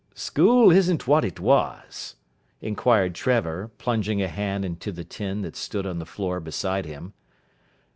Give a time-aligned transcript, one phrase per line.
[0.15, 2.15] "School isn't what it was?"
[2.59, 7.13] inquired Trevor, plunging a hand into the tin that stood on the floor beside him.